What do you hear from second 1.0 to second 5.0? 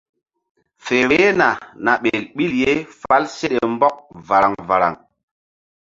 vbehna na ɓel ɓil ye fál seɗe mbɔk varaŋ varaŋ.